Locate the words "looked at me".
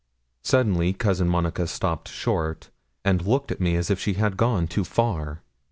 3.23-3.75